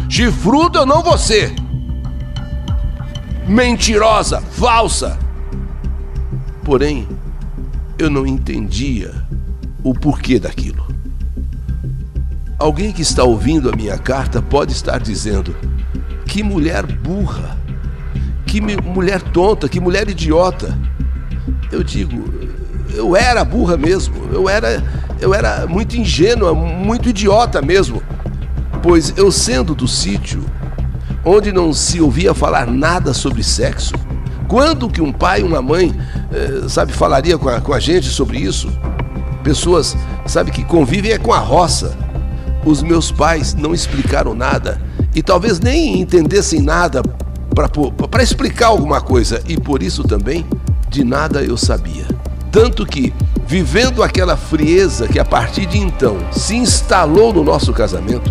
Chifrudo 0.08 0.84
não 0.86 1.02
você. 1.02 1.54
Mentirosa, 3.46 4.40
falsa. 4.40 5.18
Porém, 6.64 7.08
eu 7.98 8.10
não 8.10 8.26
entendia 8.26 9.26
o 9.82 9.94
porquê 9.94 10.38
daquilo. 10.38 10.86
Alguém 12.58 12.92
que 12.92 13.02
está 13.02 13.22
ouvindo 13.22 13.70
a 13.70 13.76
minha 13.76 13.96
carta 13.96 14.42
pode 14.42 14.72
estar 14.72 14.98
dizendo: 14.98 15.54
que 16.26 16.42
mulher 16.42 16.84
burra, 16.84 17.56
que 18.46 18.60
mulher 18.60 19.22
tonta, 19.22 19.68
que 19.68 19.80
mulher 19.80 20.08
idiota. 20.08 20.76
Eu 21.70 21.82
digo, 21.82 22.24
eu 22.94 23.16
era 23.16 23.44
burra 23.44 23.76
mesmo, 23.76 24.14
eu 24.32 24.48
era 24.48 24.82
eu 25.20 25.34
era 25.34 25.66
muito 25.66 25.96
ingênua, 25.96 26.54
muito 26.54 27.08
idiota 27.08 27.60
mesmo, 27.60 28.02
pois 28.82 29.12
eu 29.16 29.30
sendo 29.30 29.74
do 29.74 29.88
sítio, 29.88 30.44
onde 31.24 31.52
não 31.52 31.72
se 31.72 32.00
ouvia 32.00 32.34
falar 32.34 32.66
nada 32.66 33.12
sobre 33.12 33.42
sexo, 33.42 33.94
quando 34.48 34.88
que 34.88 35.02
um 35.02 35.12
pai, 35.12 35.42
uma 35.42 35.60
mãe, 35.60 35.94
eh, 36.32 36.68
sabe, 36.68 36.92
falaria 36.92 37.36
com 37.36 37.48
a, 37.48 37.60
com 37.60 37.74
a 37.74 37.78
gente 37.78 38.06
sobre 38.06 38.38
isso? 38.38 38.70
Pessoas, 39.42 39.94
sabe, 40.26 40.50
que 40.50 40.64
convivem 40.64 41.12
é 41.12 41.18
com 41.18 41.32
a 41.32 41.38
roça. 41.38 41.96
Os 42.64 42.82
meus 42.82 43.12
pais 43.12 43.54
não 43.54 43.74
explicaram 43.74 44.34
nada 44.34 44.80
e 45.14 45.22
talvez 45.22 45.60
nem 45.60 46.00
entendessem 46.00 46.62
nada 46.62 47.02
para 48.10 48.22
explicar 48.22 48.68
alguma 48.68 49.00
coisa, 49.00 49.42
e 49.48 49.58
por 49.58 49.82
isso 49.82 50.04
também 50.04 50.46
de 50.88 51.04
nada 51.04 51.42
eu 51.42 51.56
sabia. 51.56 52.06
Tanto 52.50 52.86
que 52.86 53.12
vivendo 53.48 54.02
aquela 54.02 54.36
frieza 54.36 55.08
que 55.08 55.18
a 55.18 55.24
partir 55.24 55.64
de 55.64 55.78
então 55.78 56.18
se 56.30 56.54
instalou 56.54 57.32
no 57.32 57.42
nosso 57.42 57.72
casamento, 57.72 58.30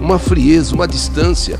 uma 0.00 0.16
frieza, 0.16 0.72
uma 0.72 0.86
distância, 0.86 1.58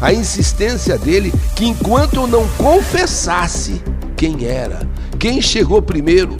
a 0.00 0.12
insistência 0.12 0.96
dele 0.96 1.34
que 1.56 1.66
enquanto 1.66 2.14
eu 2.14 2.26
não 2.28 2.46
confessasse 2.50 3.82
quem 4.16 4.44
era, 4.44 4.88
quem 5.18 5.42
chegou 5.42 5.82
primeiro, 5.82 6.36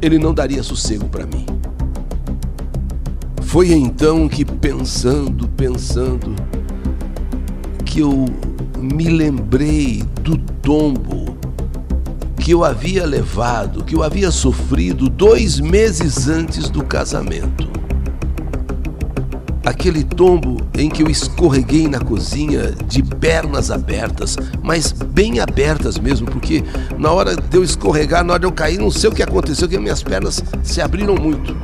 ele 0.00 0.20
não 0.20 0.32
daria 0.32 0.62
sossego 0.62 1.08
para 1.08 1.26
mim. 1.26 1.46
Foi 3.42 3.72
então 3.72 4.28
que 4.28 4.44
pensando, 4.44 5.48
pensando, 5.48 6.32
que 7.84 7.98
eu 7.98 8.26
me 8.78 9.08
lembrei 9.08 10.04
do 10.22 10.38
tombo 10.38 11.31
que 12.42 12.50
eu 12.50 12.64
havia 12.64 13.06
levado, 13.06 13.84
que 13.84 13.94
eu 13.94 14.02
havia 14.02 14.32
sofrido 14.32 15.08
dois 15.08 15.60
meses 15.60 16.28
antes 16.28 16.68
do 16.68 16.82
casamento. 16.82 17.70
Aquele 19.64 20.02
tombo 20.02 20.56
em 20.76 20.90
que 20.90 21.04
eu 21.04 21.08
escorreguei 21.08 21.86
na 21.86 22.00
cozinha 22.00 22.74
de 22.88 23.00
pernas 23.00 23.70
abertas, 23.70 24.36
mas 24.60 24.90
bem 24.90 25.38
abertas 25.38 25.98
mesmo, 25.98 26.26
porque 26.26 26.64
na 26.98 27.12
hora 27.12 27.36
de 27.36 27.56
eu 27.56 27.62
escorregar, 27.62 28.24
na 28.24 28.32
hora 28.32 28.40
de 28.40 28.46
eu 28.46 28.52
cair, 28.52 28.78
não 28.78 28.90
sei 28.90 29.08
o 29.08 29.14
que 29.14 29.22
aconteceu, 29.22 29.68
que 29.68 29.78
minhas 29.78 30.02
pernas 30.02 30.42
se 30.64 30.80
abriram 30.80 31.14
muito. 31.14 31.56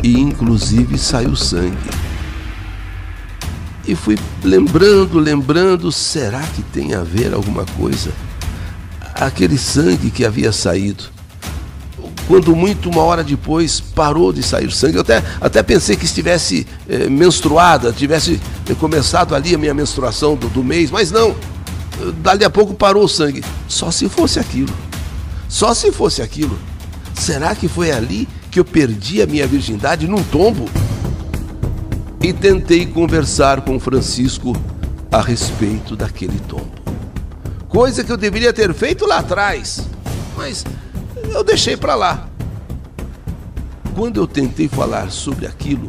E 0.00 0.16
inclusive 0.16 0.96
saiu 0.96 1.34
sangue. 1.34 1.76
E 3.84 3.96
fui 3.96 4.16
lembrando, 4.44 5.18
lembrando, 5.18 5.90
será 5.90 6.42
que 6.42 6.62
tem 6.62 6.94
a 6.94 7.02
ver 7.02 7.34
alguma 7.34 7.64
coisa? 7.76 8.12
Aquele 9.18 9.58
sangue 9.58 10.10
que 10.10 10.24
havia 10.24 10.52
saído. 10.52 11.04
Quando 12.26 12.54
muito, 12.54 12.90
uma 12.90 13.02
hora 13.02 13.24
depois, 13.24 13.80
parou 13.80 14.32
de 14.32 14.42
sair 14.42 14.70
sangue. 14.70 14.96
Eu 14.96 15.00
até, 15.00 15.24
até 15.40 15.62
pensei 15.62 15.96
que 15.96 16.04
estivesse 16.04 16.66
eh, 16.88 17.08
menstruada, 17.08 17.90
tivesse 17.90 18.38
eh, 18.68 18.74
começado 18.74 19.34
ali 19.34 19.54
a 19.54 19.58
minha 19.58 19.72
menstruação 19.72 20.36
do, 20.36 20.48
do 20.48 20.62
mês, 20.62 20.90
mas 20.90 21.10
não. 21.10 21.34
Dali 22.22 22.44
a 22.44 22.50
pouco 22.50 22.74
parou 22.74 23.04
o 23.04 23.08
sangue. 23.08 23.42
Só 23.66 23.90
se 23.90 24.08
fosse 24.08 24.38
aquilo. 24.38 24.72
Só 25.48 25.72
se 25.72 25.90
fosse 25.90 26.20
aquilo. 26.20 26.58
Será 27.14 27.54
que 27.54 27.66
foi 27.66 27.90
ali 27.90 28.28
que 28.50 28.60
eu 28.60 28.64
perdi 28.64 29.22
a 29.22 29.26
minha 29.26 29.46
virgindade 29.46 30.06
num 30.06 30.22
tombo? 30.22 30.66
E 32.22 32.32
tentei 32.32 32.84
conversar 32.84 33.62
com 33.62 33.80
Francisco 33.80 34.54
a 35.10 35.22
respeito 35.22 35.96
daquele 35.96 36.38
tombo 36.40 36.77
coisa 37.68 38.02
que 38.02 38.10
eu 38.10 38.16
deveria 38.16 38.52
ter 38.52 38.72
feito 38.72 39.06
lá 39.06 39.18
atrás, 39.18 39.80
mas 40.36 40.64
eu 41.32 41.44
deixei 41.44 41.76
para 41.76 41.94
lá. 41.94 42.28
quando 43.94 44.20
eu 44.20 44.28
tentei 44.28 44.68
falar 44.68 45.10
sobre 45.10 45.44
aquilo, 45.44 45.88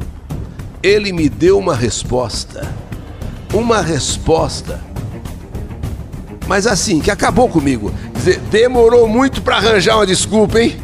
ele 0.81 1.13
me 1.13 1.29
deu 1.29 1.59
uma 1.59 1.75
resposta. 1.75 2.67
Uma 3.53 3.81
resposta. 3.81 4.81
Mas 6.47 6.65
assim, 6.65 6.99
que 6.99 7.11
acabou 7.11 7.47
comigo. 7.47 7.93
Demorou 8.49 9.07
muito 9.07 9.41
para 9.43 9.57
arranjar 9.57 9.97
uma 9.97 10.07
desculpa, 10.07 10.59
hein? 10.59 10.81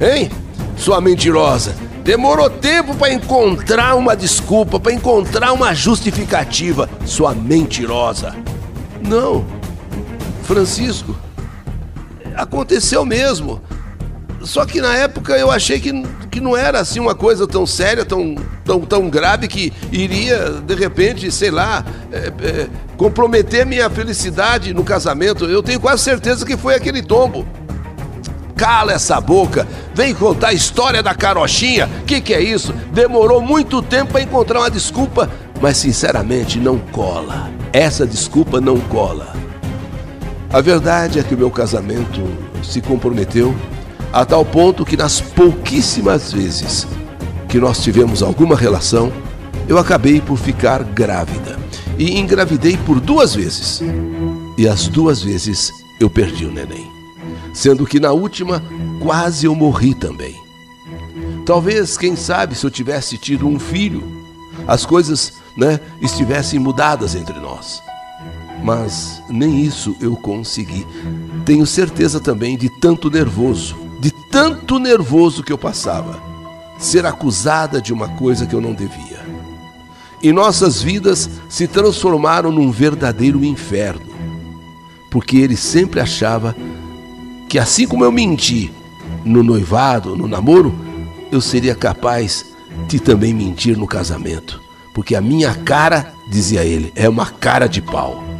Hein? 0.00 0.30
Sua 0.76 1.00
mentirosa. 1.00 1.76
Demorou 2.02 2.50
tempo 2.50 2.94
para 2.96 3.12
encontrar 3.12 3.94
uma 3.94 4.16
desculpa, 4.16 4.80
para 4.80 4.92
encontrar 4.92 5.52
uma 5.52 5.72
justificativa. 5.72 6.90
Sua 7.06 7.32
mentirosa. 7.34 8.34
Não. 9.00 9.44
Francisco, 10.44 11.16
aconteceu 12.36 13.04
mesmo. 13.04 13.60
Só 14.42 14.66
que 14.66 14.80
na 14.80 14.94
época 14.94 15.36
eu 15.38 15.50
achei 15.50 15.80
que, 15.80 15.90
que 16.30 16.40
não 16.40 16.54
era 16.56 16.78
assim 16.78 17.00
uma 17.00 17.14
coisa 17.14 17.46
tão 17.46 17.66
séria, 17.66 18.04
tão, 18.04 18.34
tão, 18.62 18.80
tão 18.80 19.08
grave 19.08 19.48
que 19.48 19.72
iria, 19.90 20.50
de 20.50 20.74
repente, 20.74 21.30
sei 21.32 21.50
lá, 21.50 21.82
é, 22.12 22.32
é, 22.46 22.66
comprometer 22.96 23.64
minha 23.64 23.88
felicidade 23.88 24.74
no 24.74 24.84
casamento. 24.84 25.46
Eu 25.46 25.62
tenho 25.62 25.80
quase 25.80 26.02
certeza 26.02 26.44
que 26.44 26.56
foi 26.56 26.74
aquele 26.74 27.02
tombo. 27.02 27.46
Cala 28.54 28.92
essa 28.92 29.20
boca, 29.20 29.66
vem 29.94 30.14
contar 30.14 30.48
a 30.48 30.52
história 30.52 31.02
da 31.02 31.14
carochinha. 31.14 31.88
Que 32.06 32.20
que 32.20 32.34
é 32.34 32.40
isso? 32.40 32.72
Demorou 32.92 33.40
muito 33.40 33.82
tempo 33.82 34.12
para 34.12 34.22
encontrar 34.22 34.60
uma 34.60 34.70
desculpa, 34.70 35.28
mas 35.60 35.78
sinceramente 35.78 36.60
não 36.60 36.78
cola. 36.78 37.50
Essa 37.72 38.06
desculpa 38.06 38.60
não 38.60 38.78
cola. 38.78 39.32
A 40.54 40.60
verdade 40.60 41.18
é 41.18 41.22
que 41.24 41.34
o 41.34 41.36
meu 41.36 41.50
casamento 41.50 42.22
se 42.62 42.80
comprometeu 42.80 43.52
a 44.12 44.24
tal 44.24 44.44
ponto 44.44 44.84
que 44.84 44.96
nas 44.96 45.20
pouquíssimas 45.20 46.32
vezes 46.32 46.86
que 47.48 47.58
nós 47.58 47.82
tivemos 47.82 48.22
alguma 48.22 48.54
relação, 48.54 49.12
eu 49.66 49.76
acabei 49.78 50.20
por 50.20 50.38
ficar 50.38 50.84
grávida. 50.84 51.58
E 51.98 52.20
engravidei 52.20 52.76
por 52.76 53.00
duas 53.00 53.34
vezes. 53.34 53.82
E 54.56 54.68
as 54.68 54.86
duas 54.86 55.20
vezes 55.20 55.72
eu 55.98 56.08
perdi 56.08 56.44
o 56.44 56.52
neném. 56.52 56.88
Sendo 57.52 57.84
que 57.84 57.98
na 57.98 58.12
última 58.12 58.62
quase 59.00 59.46
eu 59.46 59.56
morri 59.56 59.92
também. 59.92 60.36
Talvez, 61.44 61.98
quem 61.98 62.14
sabe, 62.14 62.54
se 62.54 62.64
eu 62.64 62.70
tivesse 62.70 63.18
tido 63.18 63.48
um 63.48 63.58
filho, 63.58 64.04
as 64.68 64.86
coisas 64.86 65.32
né, 65.56 65.80
estivessem 66.00 66.60
mudadas 66.60 67.16
entre 67.16 67.40
nós. 67.40 67.82
Mas 68.64 69.22
nem 69.28 69.60
isso 69.60 69.94
eu 70.00 70.16
consegui. 70.16 70.86
Tenho 71.44 71.66
certeza 71.66 72.18
também 72.18 72.56
de 72.56 72.70
tanto 72.70 73.10
nervoso, 73.10 73.76
de 74.00 74.10
tanto 74.10 74.78
nervoso 74.78 75.42
que 75.42 75.52
eu 75.52 75.58
passava, 75.58 76.18
ser 76.78 77.04
acusada 77.04 77.78
de 77.78 77.92
uma 77.92 78.08
coisa 78.08 78.46
que 78.46 78.54
eu 78.54 78.62
não 78.62 78.72
devia. 78.72 79.22
E 80.22 80.32
nossas 80.32 80.80
vidas 80.80 81.28
se 81.46 81.68
transformaram 81.68 82.50
num 82.50 82.70
verdadeiro 82.70 83.44
inferno, 83.44 84.06
porque 85.10 85.36
ele 85.36 85.58
sempre 85.58 86.00
achava 86.00 86.56
que, 87.50 87.58
assim 87.58 87.86
como 87.86 88.02
eu 88.02 88.10
menti 88.10 88.72
no 89.26 89.42
noivado, 89.42 90.16
no 90.16 90.26
namoro, 90.26 90.74
eu 91.30 91.42
seria 91.42 91.74
capaz 91.74 92.46
de 92.88 92.98
também 92.98 93.34
mentir 93.34 93.76
no 93.76 93.86
casamento, 93.86 94.58
porque 94.94 95.14
a 95.14 95.20
minha 95.20 95.54
cara, 95.54 96.14
dizia 96.30 96.64
ele, 96.64 96.90
é 96.96 97.06
uma 97.06 97.26
cara 97.26 97.66
de 97.66 97.82
pau. 97.82 98.33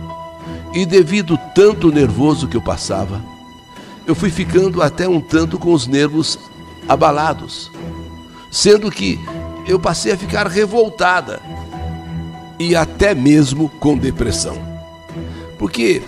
E 0.74 0.84
devido 0.84 1.38
tanto 1.54 1.92
nervoso 1.92 2.48
que 2.48 2.56
eu 2.56 2.60
passava, 2.60 3.22
eu 4.06 4.14
fui 4.14 4.28
ficando 4.28 4.82
até 4.82 5.08
um 5.08 5.20
tanto 5.20 5.58
com 5.58 5.72
os 5.72 5.86
nervos 5.86 6.38
abalados, 6.88 7.70
sendo 8.50 8.90
que 8.90 9.18
eu 9.66 9.78
passei 9.78 10.12
a 10.12 10.16
ficar 10.16 10.48
revoltada 10.48 11.40
e 12.58 12.74
até 12.74 13.14
mesmo 13.14 13.68
com 13.68 13.96
depressão. 13.96 14.58
Porque 15.58 16.02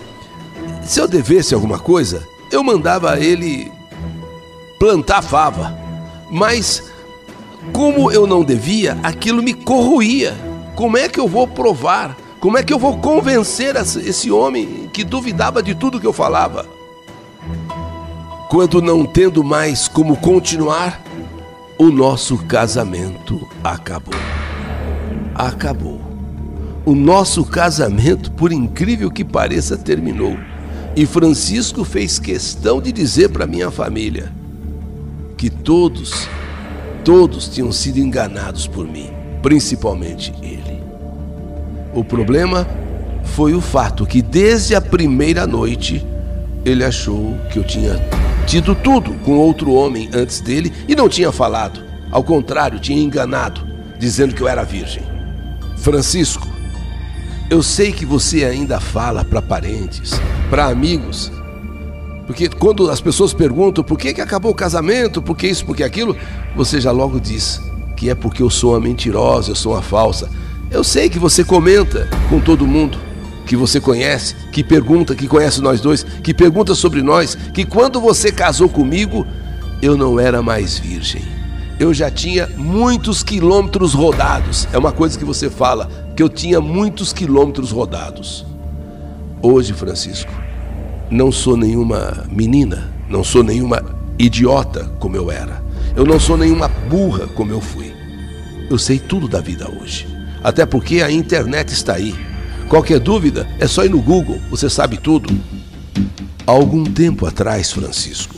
se 0.83 0.99
eu 0.99 1.07
devesse 1.07 1.53
alguma 1.53 1.79
coisa, 1.79 2.27
eu 2.51 2.61
mandava 2.63 3.19
ele 3.19 3.71
plantar 4.77 5.21
fava, 5.21 5.77
mas 6.29 6.83
como 7.71 8.11
eu 8.11 8.27
não 8.27 8.43
devia, 8.43 8.97
aquilo 9.01 9.41
me 9.41 9.53
corroía. 9.53 10.35
Como 10.75 10.97
é 10.97 11.09
que 11.09 11.19
eu 11.19 11.27
vou 11.27 11.47
provar? 11.47 12.15
Como 12.39 12.57
é 12.57 12.63
que 12.63 12.71
eu 12.71 12.77
vou 12.77 12.99
convencer 12.99 13.75
esse 13.75 14.29
homem 14.29 14.89
que 14.93 15.03
duvidava 15.03 15.63
de 15.63 15.73
tudo 15.73 15.99
que 15.99 16.05
eu 16.05 16.13
falava? 16.13 16.67
Quando 18.47 18.81
não 18.81 19.05
tendo 19.05 19.43
mais 19.43 19.87
como 19.87 20.15
continuar, 20.17 21.01
o 21.77 21.89
nosso 21.89 22.37
casamento 22.37 23.47
acabou. 23.63 24.13
Acabou. 25.33 25.99
O 26.85 26.95
nosso 26.95 27.43
casamento, 27.43 28.31
por 28.31 28.51
incrível 28.51 29.11
que 29.11 29.25
pareça, 29.25 29.75
terminou. 29.75 30.37
E 30.95 31.05
Francisco 31.05 31.83
fez 31.83 32.19
questão 32.19 32.79
de 32.79 32.91
dizer 32.91 33.29
para 33.29 33.45
minha 33.45 33.69
família 33.69 34.31
que 35.35 35.49
todos, 35.49 36.27
todos 37.03 37.47
tinham 37.49 37.71
sido 37.71 37.99
enganados 37.99 38.67
por 38.67 38.87
mim, 38.87 39.09
principalmente 39.41 40.33
ele. 40.41 40.86
O 41.97 42.03
problema 42.03 42.67
foi 43.23 43.55
o 43.55 43.59
fato 43.59 44.05
que 44.05 44.21
desde 44.21 44.75
a 44.75 44.79
primeira 44.79 45.47
noite 45.47 46.05
ele 46.63 46.83
achou 46.83 47.35
que 47.51 47.57
eu 47.57 47.63
tinha 47.63 47.99
tido 48.45 48.75
tudo 48.75 49.15
com 49.25 49.31
outro 49.39 49.73
homem 49.73 50.07
antes 50.13 50.39
dele 50.39 50.71
e 50.87 50.95
não 50.95 51.09
tinha 51.09 51.31
falado. 51.31 51.81
Ao 52.11 52.23
contrário, 52.23 52.79
tinha 52.79 53.01
enganado, 53.01 53.61
dizendo 53.97 54.35
que 54.35 54.41
eu 54.43 54.47
era 54.47 54.63
virgem. 54.63 55.01
Francisco, 55.77 56.47
eu 57.49 57.63
sei 57.63 57.91
que 57.91 58.05
você 58.05 58.45
ainda 58.45 58.79
fala 58.79 59.25
para 59.25 59.41
parentes, 59.41 60.21
para 60.51 60.67
amigos, 60.67 61.31
porque 62.27 62.47
quando 62.47 62.91
as 62.91 63.01
pessoas 63.01 63.33
perguntam 63.33 63.83
por 63.83 63.97
que, 63.97 64.13
que 64.13 64.21
acabou 64.21 64.51
o 64.51 64.55
casamento, 64.55 65.19
por 65.19 65.35
que 65.35 65.47
isso, 65.47 65.65
por 65.65 65.75
que 65.75 65.81
aquilo, 65.83 66.15
você 66.55 66.79
já 66.79 66.91
logo 66.91 67.19
diz 67.19 67.59
que 67.95 68.07
é 68.07 68.13
porque 68.13 68.43
eu 68.43 68.51
sou 68.51 68.73
uma 68.73 68.81
mentirosa, 68.81 69.49
eu 69.49 69.55
sou 69.55 69.73
uma 69.73 69.81
falsa. 69.81 70.29
Eu 70.69 70.83
sei 70.83 71.09
que 71.09 71.17
você 71.17 71.43
comenta 71.43 72.09
com 72.29 72.41
todo 72.41 72.67
mundo, 72.67 72.97
que 73.45 73.55
você 73.55 73.79
conhece, 73.79 74.35
que 74.51 74.63
pergunta, 74.63 75.15
que 75.15 75.27
conhece 75.27 75.61
nós 75.61 75.79
dois, 75.79 76.03
que 76.03 76.33
pergunta 76.33 76.75
sobre 76.75 77.01
nós, 77.01 77.35
que 77.53 77.63
quando 77.63 78.01
você 78.01 78.31
casou 78.31 78.67
comigo, 78.67 79.25
eu 79.81 79.95
não 79.95 80.19
era 80.19 80.41
mais 80.41 80.77
virgem. 80.77 81.21
Eu 81.79 81.93
já 81.93 82.11
tinha 82.11 82.47
muitos 82.57 83.23
quilômetros 83.23 83.93
rodados. 83.93 84.67
É 84.73 84.77
uma 84.77 84.91
coisa 84.91 85.17
que 85.17 85.23
você 85.23 85.49
fala, 85.49 85.89
que 86.15 86.21
eu 86.21 86.27
tinha 86.27 86.59
muitos 86.59 87.13
quilômetros 87.13 87.71
rodados. 87.71 88.45
Hoje, 89.41 89.71
Francisco, 89.73 90.33
não 91.09 91.31
sou 91.31 91.55
nenhuma 91.55 92.25
menina, 92.29 92.91
não 93.07 93.23
sou 93.23 93.43
nenhuma 93.43 93.81
idiota 94.19 94.91
como 94.99 95.15
eu 95.15 95.31
era. 95.31 95.63
Eu 95.95 96.03
não 96.03 96.19
sou 96.19 96.35
nenhuma 96.35 96.67
burra 96.67 97.27
como 97.27 97.51
eu 97.51 97.61
fui. 97.61 97.93
Eu 98.69 98.77
sei 98.77 98.99
tudo 98.99 99.27
da 99.27 99.39
vida 99.39 99.69
hoje. 99.69 100.16
Até 100.43 100.65
porque 100.65 101.01
a 101.01 101.11
internet 101.11 101.73
está 101.73 101.93
aí. 101.95 102.15
Qualquer 102.69 102.99
dúvida 102.99 103.47
é 103.59 103.67
só 103.67 103.85
ir 103.85 103.89
no 103.89 104.01
Google, 104.01 104.39
você 104.49 104.69
sabe 104.69 104.97
tudo. 104.97 105.33
Há 106.45 106.51
algum 106.51 106.83
tempo 106.83 107.25
atrás, 107.25 107.71
Francisco, 107.71 108.35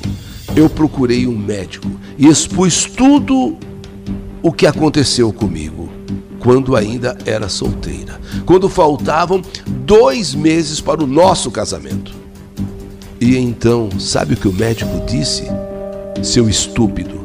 eu 0.56 0.70
procurei 0.70 1.28
um 1.28 1.38
médico 1.38 1.90
e 2.18 2.28
expus 2.28 2.86
tudo 2.86 3.58
o 4.42 4.52
que 4.52 4.66
aconteceu 4.66 5.32
comigo 5.34 5.90
quando 6.40 6.76
ainda 6.76 7.18
era 7.26 7.50
solteira, 7.50 8.20
quando 8.46 8.70
faltavam 8.70 9.42
dois 9.68 10.34
meses 10.34 10.80
para 10.80 11.04
o 11.04 11.08
nosso 11.08 11.52
casamento. 11.52 12.14
E 13.20 13.36
então, 13.38 13.90
sabe 14.00 14.34
o 14.34 14.38
que 14.38 14.48
o 14.48 14.54
médico 14.54 15.04
disse? 15.06 15.44
Seu 16.24 16.50
estúpido, 16.50 17.24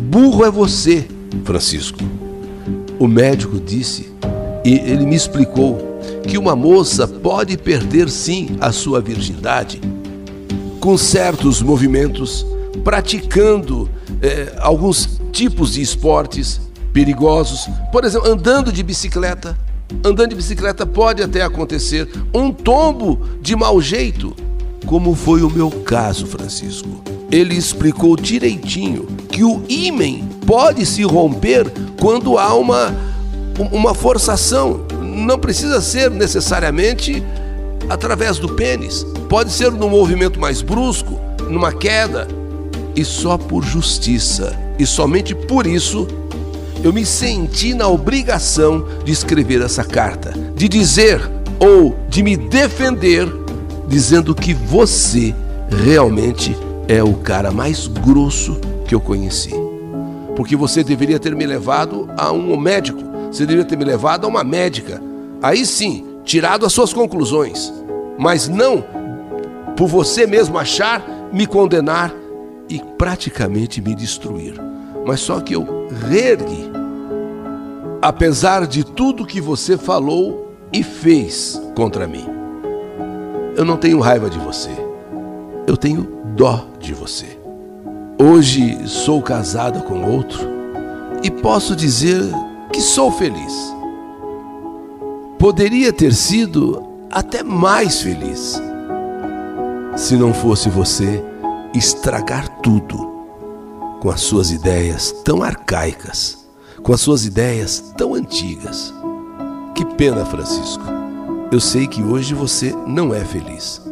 burro 0.00 0.44
é 0.44 0.50
você, 0.50 1.06
Francisco. 1.44 1.98
O 2.98 3.08
médico 3.08 3.58
disse, 3.60 4.12
e 4.64 4.74
ele 4.74 5.04
me 5.04 5.16
explicou 5.16 6.00
que 6.26 6.38
uma 6.38 6.54
moça 6.54 7.06
pode 7.06 7.56
perder 7.56 8.08
sim 8.08 8.56
a 8.60 8.72
sua 8.72 9.00
virgindade 9.00 9.80
com 10.84 10.98
certos 10.98 11.62
movimentos, 11.62 12.44
praticando 12.84 13.88
é, 14.20 14.52
alguns 14.58 15.18
tipos 15.32 15.72
de 15.72 15.80
esportes 15.80 16.60
perigosos, 16.92 17.70
por 17.90 18.04
exemplo, 18.04 18.30
andando 18.30 18.70
de 18.70 18.82
bicicleta. 18.82 19.58
Andando 20.04 20.28
de 20.28 20.34
bicicleta 20.34 20.84
pode 20.84 21.22
até 21.22 21.40
acontecer 21.40 22.06
um 22.34 22.52
tombo 22.52 23.18
de 23.40 23.56
mau 23.56 23.80
jeito, 23.80 24.36
como 24.84 25.14
foi 25.14 25.42
o 25.42 25.48
meu 25.48 25.70
caso, 25.70 26.26
Francisco. 26.26 27.02
Ele 27.32 27.54
explicou 27.54 28.14
direitinho 28.14 29.06
que 29.30 29.42
o 29.42 29.64
ímen 29.66 30.28
pode 30.46 30.84
se 30.86 31.02
romper 31.02 31.70
quando 32.00 32.38
há 32.38 32.54
uma, 32.54 32.94
uma 33.72 33.94
forçação 33.94 34.84
não 35.00 35.38
precisa 35.38 35.80
ser 35.80 36.10
necessariamente 36.10 37.22
através 37.88 38.38
do 38.38 38.48
pênis. 38.48 39.06
Pode 39.28 39.52
ser 39.52 39.70
num 39.70 39.88
movimento 39.88 40.40
mais 40.40 40.62
brusco, 40.62 41.20
numa 41.48 41.72
queda. 41.72 42.26
E 42.96 43.04
só 43.04 43.36
por 43.36 43.64
justiça 43.64 44.56
E 44.78 44.86
somente 44.86 45.34
por 45.34 45.66
isso 45.66 46.06
eu 46.82 46.92
me 46.92 47.04
senti 47.04 47.72
na 47.72 47.88
obrigação 47.88 48.86
de 49.04 49.10
escrever 49.10 49.62
essa 49.62 49.82
carta, 49.82 50.34
de 50.54 50.68
dizer 50.68 51.18
ou 51.58 51.96
de 52.10 52.22
me 52.22 52.36
defender, 52.36 53.26
dizendo 53.88 54.34
que 54.34 54.52
você 54.52 55.34
realmente 55.70 56.54
é 56.86 57.02
o 57.02 57.14
cara 57.14 57.50
mais 57.50 57.86
grosso 57.86 58.60
que 58.86 58.94
eu 58.94 59.00
conheci. 59.00 59.63
Porque 60.36 60.56
você 60.56 60.82
deveria 60.82 61.18
ter 61.18 61.34
me 61.34 61.46
levado 61.46 62.08
a 62.16 62.32
um 62.32 62.56
médico, 62.56 63.00
você 63.30 63.46
deveria 63.46 63.64
ter 63.64 63.76
me 63.76 63.84
levado 63.84 64.24
a 64.24 64.28
uma 64.28 64.44
médica. 64.44 65.00
Aí 65.42 65.64
sim, 65.64 66.04
tirado 66.24 66.66
as 66.66 66.72
suas 66.72 66.92
conclusões, 66.92 67.72
mas 68.18 68.48
não 68.48 68.84
por 69.76 69.88
você 69.88 70.26
mesmo 70.26 70.58
achar, 70.58 71.04
me 71.32 71.46
condenar 71.46 72.14
e 72.68 72.80
praticamente 72.96 73.80
me 73.80 73.94
destruir. 73.94 74.54
Mas 75.04 75.20
só 75.20 75.40
que 75.40 75.54
eu 75.54 75.88
reergui. 76.08 76.70
Apesar 78.00 78.66
de 78.66 78.84
tudo 78.84 79.26
que 79.26 79.40
você 79.40 79.76
falou 79.76 80.52
e 80.72 80.82
fez 80.82 81.60
contra 81.74 82.06
mim. 82.06 82.26
Eu 83.56 83.64
não 83.64 83.76
tenho 83.76 84.00
raiva 84.00 84.28
de 84.28 84.38
você. 84.38 84.70
Eu 85.66 85.76
tenho 85.76 86.06
dó 86.36 86.66
de 86.78 86.92
você. 86.92 87.33
Hoje 88.16 88.86
sou 88.86 89.20
casada 89.20 89.80
com 89.80 90.04
outro 90.04 90.40
e 91.22 91.30
posso 91.30 91.74
dizer 91.74 92.22
que 92.72 92.80
sou 92.80 93.10
feliz. 93.10 93.74
Poderia 95.36 95.92
ter 95.92 96.14
sido 96.14 96.80
até 97.10 97.42
mais 97.42 98.00
feliz 98.00 98.62
se 99.96 100.14
não 100.14 100.32
fosse 100.32 100.68
você 100.68 101.24
estragar 101.74 102.48
tudo 102.60 102.96
com 104.00 104.10
as 104.10 104.20
suas 104.20 104.52
ideias 104.52 105.10
tão 105.24 105.42
arcaicas, 105.42 106.46
com 106.84 106.92
as 106.92 107.00
suas 107.00 107.26
ideias 107.26 107.92
tão 107.96 108.14
antigas. 108.14 108.94
Que 109.74 109.84
pena, 109.84 110.24
Francisco. 110.24 110.84
Eu 111.50 111.58
sei 111.58 111.88
que 111.88 112.00
hoje 112.00 112.32
você 112.32 112.72
não 112.86 113.12
é 113.12 113.24
feliz. 113.24 113.82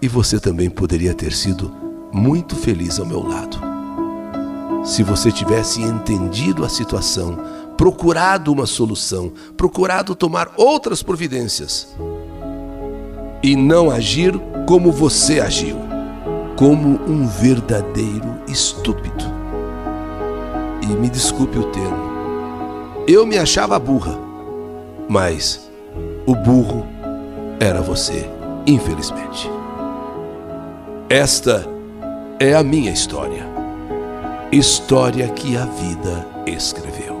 E 0.00 0.08
você 0.08 0.40
também 0.40 0.70
poderia 0.70 1.12
ter 1.12 1.34
sido 1.34 1.89
muito 2.12 2.56
feliz 2.56 2.98
ao 2.98 3.06
meu 3.06 3.22
lado. 3.22 3.58
Se 4.84 5.02
você 5.02 5.30
tivesse 5.30 5.82
entendido 5.82 6.64
a 6.64 6.68
situação, 6.68 7.38
procurado 7.76 8.52
uma 8.52 8.66
solução, 8.66 9.32
procurado 9.56 10.14
tomar 10.14 10.52
outras 10.56 11.02
providências 11.02 11.88
e 13.42 13.56
não 13.56 13.90
agir 13.90 14.38
como 14.66 14.90
você 14.90 15.40
agiu, 15.40 15.76
como 16.56 17.00
um 17.06 17.26
verdadeiro 17.26 18.40
estúpido. 18.46 19.24
E 20.82 20.86
me 20.86 21.08
desculpe 21.08 21.58
o 21.58 21.64
termo, 21.64 22.10
eu 23.06 23.26
me 23.26 23.38
achava 23.38 23.78
burra, 23.78 24.18
mas 25.08 25.68
o 26.26 26.34
burro 26.34 26.86
era 27.58 27.82
você, 27.82 28.28
infelizmente. 28.66 29.50
Esta 31.08 31.66
é 32.42 32.54
a 32.54 32.62
minha 32.62 32.90
história, 32.90 33.46
história 34.50 35.28
que 35.28 35.58
a 35.58 35.66
vida 35.66 36.26
escreveu. 36.46 37.20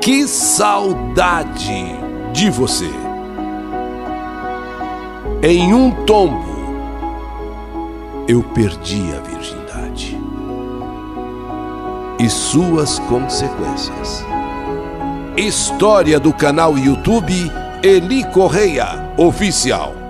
Que 0.00 0.28
saudade 0.28 1.84
de 2.32 2.48
você! 2.48 2.88
Em 5.42 5.74
um 5.74 5.90
tombo, 6.04 6.54
eu 8.28 8.40
perdi 8.54 9.02
a 9.16 9.20
virgindade 9.20 10.16
e 12.20 12.30
suas 12.30 13.00
consequências. 13.00 14.24
História 15.36 16.20
do 16.20 16.32
canal 16.32 16.78
YouTube 16.78 17.34
Eli 17.82 18.22
Correia 18.30 19.12
Oficial. 19.18 20.03